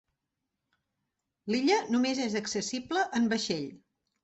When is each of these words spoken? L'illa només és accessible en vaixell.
L'illa 1.51 1.77
només 1.97 2.23
és 2.25 2.39
accessible 2.41 3.07
en 3.21 3.31
vaixell. 3.37 3.71